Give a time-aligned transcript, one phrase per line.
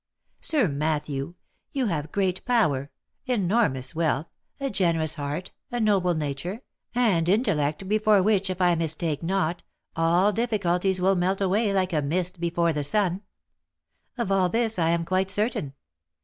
[0.39, 1.35] Sir Matthew,
[1.73, 2.89] you have great power,
[3.27, 4.25] enormous wealth,
[4.59, 6.61] a generous heart, a noble nature,
[6.95, 9.61] and in tellect, before which, if I mistake not,
[9.95, 13.21] all difficulties will melt away like a mist before the sun.
[14.17, 15.75] Of all this I am quite certain.